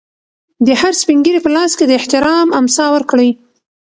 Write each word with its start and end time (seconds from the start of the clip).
د 0.65 0.67
هر 0.81 0.93
سپین 1.01 1.19
ږیري 1.25 1.39
په 1.43 1.51
لاس 1.55 1.71
کې 1.77 1.85
د 1.87 1.91
احترام 1.99 2.47
امسا 2.59 2.85
ورکړئ. 2.95 3.29